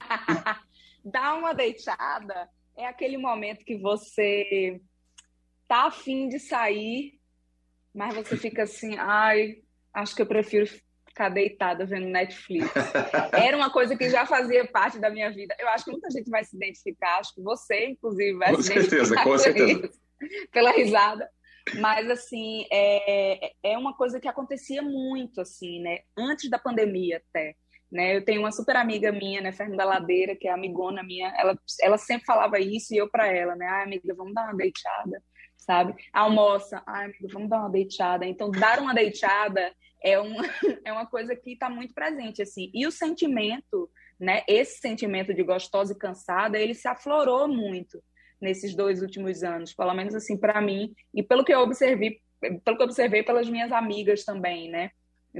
Dá 1.03 1.35
uma 1.35 1.53
deitada 1.53 2.49
é 2.77 2.85
aquele 2.85 3.17
momento 3.17 3.65
que 3.65 3.77
você 3.77 4.79
tá 5.67 5.87
afim 5.87 6.29
de 6.29 6.39
sair, 6.39 7.19
mas 7.93 8.13
você 8.13 8.37
fica 8.37 8.63
assim, 8.63 8.95
ai, 8.97 9.57
acho 9.93 10.15
que 10.15 10.21
eu 10.21 10.27
prefiro 10.27 10.67
ficar 11.07 11.29
deitada 11.29 11.85
vendo 11.85 12.07
Netflix. 12.07 12.69
Era 13.33 13.57
uma 13.57 13.71
coisa 13.71 13.97
que 13.97 14.09
já 14.09 14.25
fazia 14.25 14.67
parte 14.67 14.99
da 14.99 15.09
minha 15.09 15.31
vida. 15.31 15.55
Eu 15.57 15.67
acho 15.69 15.83
que 15.83 15.91
muita 15.91 16.11
gente 16.11 16.29
vai 16.29 16.43
se 16.43 16.55
identificar, 16.55 17.17
acho 17.17 17.33
que 17.33 17.41
você, 17.41 17.87
inclusive, 17.87 18.37
vai 18.37 18.55
com 18.55 18.61
se 18.61 18.67
certeza, 18.67 18.95
identificar 18.95 19.23
com, 19.23 19.31
com 19.31 19.37
certeza. 19.39 19.85
Isso, 19.87 20.49
pela 20.51 20.71
risada. 20.71 21.29
Mas, 21.79 22.09
assim, 22.09 22.65
é, 22.71 23.51
é 23.63 23.77
uma 23.77 23.93
coisa 23.93 24.19
que 24.19 24.27
acontecia 24.27 24.81
muito, 24.81 25.41
assim, 25.41 25.81
né? 25.81 25.99
Antes 26.15 26.49
da 26.49 26.59
pandemia 26.59 27.21
até. 27.29 27.55
Né? 27.91 28.17
Eu 28.17 28.25
tenho 28.25 28.41
uma 28.41 28.51
super 28.51 28.75
amiga 28.75 29.11
minha, 29.11 29.41
né, 29.41 29.51
Fernanda 29.51 29.85
Ladeira, 29.85 30.35
que 30.35 30.47
é 30.47 30.51
amigona 30.51 31.01
minha, 31.03 31.33
ela, 31.37 31.57
ela 31.81 31.97
sempre 31.97 32.25
falava 32.25 32.59
isso 32.59 32.93
e 32.93 32.97
eu 32.97 33.09
para 33.09 33.27
ela, 33.27 33.55
né? 33.55 33.65
Ai, 33.65 33.83
amiga, 33.83 34.13
vamos 34.13 34.33
dar 34.33 34.43
uma 34.43 34.55
deitada, 34.55 35.23
sabe? 35.55 35.95
Almoça, 36.11 36.83
ai, 36.85 37.05
amiga, 37.05 37.27
vamos 37.31 37.49
dar 37.49 37.59
uma 37.61 37.69
deitada. 37.69 38.25
Então, 38.25 38.51
dar 38.51 38.79
uma 38.79 38.93
deitada 38.93 39.73
é 40.03 40.19
uma, 40.19 40.43
é 40.85 40.91
uma 40.91 41.05
coisa 41.05 41.35
que 41.35 41.53
está 41.53 41.69
muito 41.69 41.93
presente, 41.93 42.41
assim. 42.41 42.69
E 42.73 42.85
o 42.85 42.91
sentimento, 42.91 43.89
né, 44.19 44.43
esse 44.47 44.79
sentimento 44.79 45.33
de 45.33 45.43
gostosa 45.43 45.93
e 45.93 45.97
cansada, 45.97 46.59
ele 46.59 46.73
se 46.73 46.87
aflorou 46.87 47.47
muito 47.47 48.03
nesses 48.39 48.75
dois 48.75 49.01
últimos 49.01 49.43
anos, 49.43 49.73
pelo 49.73 49.93
menos 49.93 50.13
assim 50.13 50.37
para 50.37 50.61
mim, 50.61 50.93
e 51.13 51.23
pelo 51.23 51.43
que 51.43 51.53
eu 51.53 51.59
observei, 51.59 52.19
pelo 52.39 52.77
que 52.77 52.83
eu 52.83 52.85
observei 52.85 53.23
pelas 53.23 53.49
minhas 53.49 53.71
amigas 53.71 54.23
também, 54.23 54.69
né? 54.69 54.91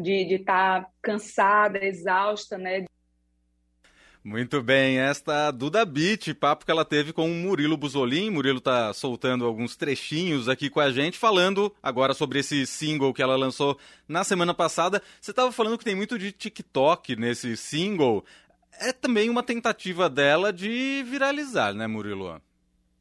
De 0.01 0.35
estar 0.35 0.83
tá 0.83 0.89
cansada, 1.01 1.83
exausta, 1.83 2.57
né? 2.57 2.85
Muito 4.27 4.61
bem, 4.61 4.99
esta 4.99 5.51
Duda 5.51 5.85
Beat, 5.85 6.33
papo 6.33 6.65
que 6.65 6.71
ela 6.71 6.83
teve 6.83 7.13
com 7.13 7.31
o 7.31 7.33
Murilo 7.33 7.77
Buzolin. 7.77 8.29
Murilo 8.29 8.59
tá 8.59 8.91
soltando 8.91 9.45
alguns 9.45 9.77
trechinhos 9.77 10.49
aqui 10.49 10.69
com 10.69 10.81
a 10.81 10.91
gente, 10.91 11.17
falando 11.17 11.73
agora 11.81 12.13
sobre 12.13 12.39
esse 12.39 12.67
single 12.67 13.13
que 13.13 13.21
ela 13.21 13.37
lançou 13.37 13.79
na 14.05 14.25
semana 14.25 14.53
passada. 14.53 15.01
Você 15.21 15.31
estava 15.31 15.49
falando 15.49 15.77
que 15.77 15.85
tem 15.85 15.95
muito 15.95 16.19
de 16.19 16.33
TikTok 16.33 17.15
nesse 17.15 17.55
single. 17.55 18.25
É 18.81 18.91
também 18.91 19.29
uma 19.29 19.41
tentativa 19.41 20.09
dela 20.09 20.51
de 20.51 21.05
viralizar, 21.07 21.73
né, 21.73 21.87
Murilo? 21.87 22.41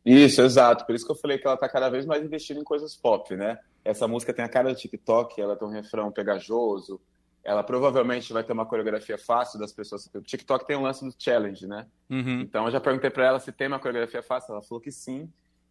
Isso, 0.07 0.41
exato. 0.41 0.87
Por 0.87 0.95
isso 0.95 1.05
que 1.05 1.11
eu 1.11 1.17
falei 1.17 1.37
que 1.37 1.47
ela 1.47 1.57
tá 1.57 1.69
cada 1.69 1.89
vez 1.91 2.07
mais 2.07 2.23
investindo 2.23 2.61
em 2.61 2.65
coisas 2.65 2.95
pop, 2.95 3.35
né? 3.35 3.59
Essa 3.85 4.07
música 4.07 4.33
tem 4.33 4.45
a 4.45 4.49
cara 4.49 4.73
do 4.73 4.79
TikTok, 4.79 5.41
ela 5.41 5.57
tem 5.57 5.67
um 5.67 5.73
refrão 5.73 6.13
pegajoso, 6.13 7.01
ela 7.43 7.65
provavelmente 7.65 8.33
vai 8.33 8.45
ter 8.45 8.53
uma 8.53 8.65
coreografia 8.65 9.19
fácil 9.19 9.59
das 9.59 9.73
pessoas. 9.73 10.09
O 10.15 10.21
TikTok 10.21 10.65
tem 10.65 10.77
um 10.77 10.83
lance 10.83 11.05
do 11.05 11.13
challenge, 11.19 11.67
né? 11.67 11.87
Uhum. 12.09 12.41
Então 12.41 12.67
eu 12.67 12.71
já 12.71 12.81
perguntei 12.81 13.11
para 13.11 13.27
ela 13.27 13.41
se 13.41 13.51
tem 13.51 13.67
uma 13.67 13.81
coreografia 13.81 14.23
fácil, 14.23 14.53
ela 14.53 14.63
falou 14.63 14.81
que 14.81 14.93
sim. 14.93 15.29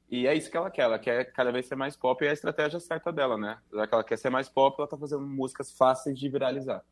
E 0.09 0.27
é 0.27 0.35
isso 0.35 0.51
que 0.51 0.57
ela 0.57 0.69
quer, 0.69 0.83
ela 0.83 0.99
quer 0.99 1.31
cada 1.31 1.51
vez 1.51 1.65
ser 1.65 1.75
mais 1.75 1.95
pop 1.95 2.23
e 2.23 2.27
é 2.27 2.29
a 2.29 2.33
estratégia 2.33 2.79
certa 2.79 3.11
dela, 3.11 3.37
né? 3.37 3.57
Já 3.73 3.87
que 3.87 3.93
ela 3.93 4.03
quer 4.03 4.17
ser 4.17 4.29
mais 4.29 4.49
pop, 4.49 4.75
ela 4.77 4.87
tá 4.87 4.97
fazendo 4.97 5.21
músicas 5.21 5.71
fáceis 5.71 6.19
de 6.19 6.29
viralizar. 6.29 6.83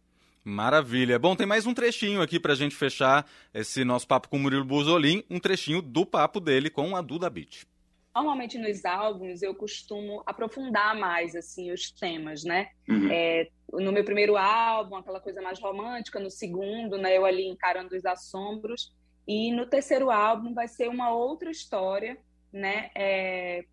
Maravilha. 0.43 1.17
Bom, 1.17 1.37
tem 1.37 1.47
mais 1.47 1.65
um 1.65 1.73
trechinho 1.73 2.21
aqui 2.21 2.37
pra 2.37 2.53
gente 2.53 2.75
fechar 2.75 3.25
esse 3.53 3.85
nosso 3.85 4.05
papo 4.05 4.27
com 4.27 4.35
o 4.35 4.39
Murilo 4.39 4.65
Buzolin, 4.65 5.23
um 5.29 5.39
trechinho 5.39 5.81
do 5.81 6.05
papo 6.05 6.41
dele 6.41 6.69
com 6.69 6.97
a 6.97 7.01
Duda 7.01 7.29
Beat. 7.29 7.65
Normalmente 8.13 8.57
nos 8.57 8.83
álbuns 8.83 9.41
eu 9.41 9.55
costumo 9.55 10.21
aprofundar 10.25 10.99
mais 10.99 11.33
assim 11.33 11.71
os 11.71 11.89
temas, 11.91 12.43
né? 12.43 12.67
Uhum. 12.89 13.09
É, 13.09 13.47
no 13.71 13.91
meu 13.91 14.03
primeiro 14.03 14.35
álbum, 14.35 14.97
aquela 14.97 15.21
coisa 15.21 15.41
mais 15.41 15.59
romântica, 15.61 16.19
no 16.19 16.29
segundo, 16.29 16.97
né, 16.97 17.17
eu 17.17 17.25
ali 17.25 17.47
encarando 17.47 17.95
os 17.95 18.05
assombros, 18.05 18.93
e 19.25 19.51
no 19.53 19.65
terceiro 19.65 20.11
álbum 20.11 20.53
vai 20.53 20.67
ser 20.67 20.89
uma 20.89 21.09
outra 21.09 21.49
história, 21.49 22.17
né? 22.51 22.91
É, 22.93 23.63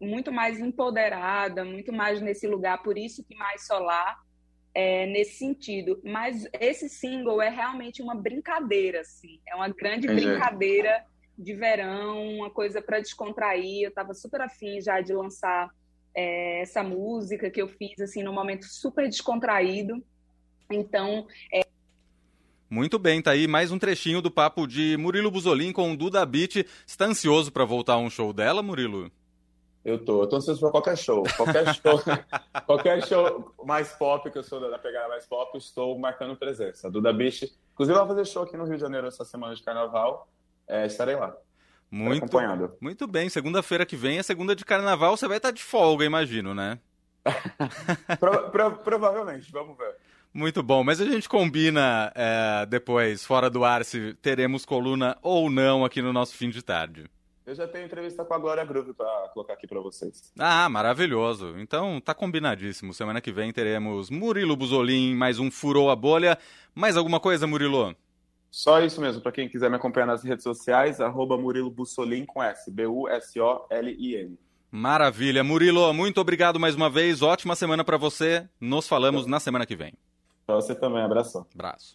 muito 0.00 0.32
mais 0.32 0.58
empoderada, 0.58 1.64
muito 1.64 1.92
mais 1.92 2.20
nesse 2.20 2.48
lugar, 2.48 2.82
por 2.82 2.98
isso 2.98 3.24
que 3.24 3.36
mais 3.36 3.66
solar 3.66 4.20
é, 4.74 5.06
nesse 5.06 5.38
sentido. 5.38 6.00
Mas 6.04 6.46
esse 6.60 6.88
single 6.88 7.40
é 7.40 7.48
realmente 7.48 8.02
uma 8.02 8.14
brincadeira, 8.14 9.00
assim, 9.00 9.40
é 9.46 9.54
uma 9.54 9.68
grande 9.68 10.06
brincadeira 10.06 11.04
de 11.36 11.54
verão, 11.54 12.36
uma 12.36 12.50
coisa 12.50 12.80
para 12.80 13.00
descontrair. 13.00 13.82
Eu 13.82 13.88
estava 13.88 14.14
super 14.14 14.40
afim 14.40 14.80
já 14.80 15.00
de 15.00 15.12
lançar 15.12 15.70
é, 16.14 16.62
essa 16.62 16.82
música 16.82 17.50
que 17.50 17.60
eu 17.60 17.68
fiz 17.68 17.98
assim 18.00 18.22
num 18.22 18.32
momento 18.32 18.64
super 18.66 19.08
descontraído. 19.08 20.02
Então, 20.70 21.26
é... 21.52 21.62
muito 22.70 22.98
bem, 22.98 23.20
tá 23.20 23.32
aí 23.32 23.46
mais 23.46 23.70
um 23.70 23.78
trechinho 23.78 24.22
do 24.22 24.30
papo 24.30 24.66
de 24.66 24.96
Murilo 24.96 25.30
Buzolin 25.30 25.72
com 25.72 25.94
Duda 25.94 26.24
Beat. 26.24 26.66
Está 26.86 27.06
ansioso 27.06 27.52
para 27.52 27.64
voltar 27.64 27.94
a 27.94 27.98
um 27.98 28.10
show 28.10 28.32
dela, 28.32 28.62
Murilo? 28.62 29.10
Eu 29.84 30.04
tô, 30.04 30.22
eu 30.22 30.26
tô 30.28 30.36
ansioso 30.36 30.60
para 30.60 30.70
qualquer 30.70 30.96
show. 30.96 31.24
Qualquer 31.36 31.74
show, 31.74 32.00
qualquer 32.66 33.06
show 33.06 33.54
mais 33.64 33.92
pop, 33.92 34.30
que 34.30 34.38
eu 34.38 34.42
sou 34.42 34.60
da 34.60 34.78
pegada 34.78 35.08
mais 35.08 35.26
pop, 35.26 35.56
estou 35.58 35.98
marcando 35.98 36.36
presença. 36.36 36.90
Duda 36.90 37.12
Beat, 37.12 37.52
inclusive, 37.72 37.98
vai 37.98 38.06
fazer 38.06 38.24
show 38.26 38.42
aqui 38.44 38.56
no 38.56 38.64
Rio 38.64 38.76
de 38.76 38.80
Janeiro 38.80 39.06
essa 39.06 39.24
semana 39.24 39.54
de 39.54 39.62
carnaval 39.62 40.28
é, 40.68 40.86
estarei 40.86 41.16
lá. 41.16 41.36
Muito, 41.90 42.24
acompanhando. 42.24 42.74
muito 42.80 43.06
bem. 43.06 43.28
Segunda-feira 43.28 43.84
que 43.84 43.96
vem 43.96 44.18
é 44.18 44.22
segunda 44.22 44.56
de 44.56 44.64
carnaval, 44.64 45.16
você 45.16 45.28
vai 45.28 45.36
estar 45.36 45.50
de 45.50 45.62
folga, 45.62 46.04
imagino, 46.04 46.54
né? 46.54 46.78
pro, 48.18 48.50
pro, 48.50 48.70
provavelmente, 48.78 49.52
vamos 49.52 49.76
ver. 49.76 49.94
Muito 50.32 50.62
bom, 50.62 50.82
mas 50.82 50.98
a 50.98 51.04
gente 51.04 51.28
combina 51.28 52.10
é, 52.14 52.64
depois, 52.64 53.26
fora 53.26 53.50
do 53.50 53.64
ar, 53.64 53.84
se 53.84 54.14
teremos 54.14 54.64
coluna 54.64 55.18
ou 55.20 55.50
não 55.50 55.84
aqui 55.84 56.00
no 56.00 56.12
nosso 56.12 56.34
fim 56.34 56.48
de 56.48 56.62
tarde. 56.62 57.04
Eu 57.44 57.54
já 57.54 57.66
tenho 57.66 57.86
entrevista 57.86 58.24
com 58.24 58.34
a 58.34 58.38
Glória 58.38 58.64
Groove 58.64 58.94
para 58.94 59.28
colocar 59.34 59.54
aqui 59.54 59.66
para 59.66 59.80
vocês. 59.80 60.32
Ah, 60.38 60.68
maravilhoso. 60.68 61.58
Então 61.58 62.00
tá 62.00 62.14
combinadíssimo. 62.14 62.94
Semana 62.94 63.20
que 63.20 63.32
vem 63.32 63.52
teremos 63.52 64.10
Murilo 64.10 64.56
Buzolin, 64.56 65.14
mais 65.14 65.40
um 65.40 65.50
Furou 65.50 65.90
a 65.90 65.96
Bolha. 65.96 66.38
Mais 66.74 66.96
alguma 66.96 67.18
coisa, 67.18 67.46
Murilo? 67.46 67.96
Só 68.52 68.80
isso 68.80 69.00
mesmo, 69.00 69.22
para 69.22 69.32
quem 69.32 69.48
quiser 69.48 69.70
me 69.70 69.76
acompanhar 69.76 70.06
nas 70.06 70.22
redes 70.22 70.42
sociais, 70.42 71.00
arroba 71.00 71.38
Murilo 71.38 71.70
Bussolin 71.70 72.26
com 72.26 72.42
S, 72.42 72.70
B-U-S-O-L-I-N. 72.70 74.38
Maravilha. 74.70 75.42
Murilo, 75.42 75.92
muito 75.94 76.20
obrigado 76.20 76.60
mais 76.60 76.74
uma 76.74 76.90
vez. 76.90 77.22
Ótima 77.22 77.56
semana 77.56 77.82
para 77.82 77.96
você. 77.96 78.46
Nos 78.60 78.86
falamos 78.86 79.26
na 79.26 79.40
semana 79.40 79.64
que 79.66 79.74
vem. 79.74 79.94
Para 80.46 80.56
você 80.56 80.74
também. 80.74 81.02
Abração. 81.02 81.46
Abraço. 81.54 81.90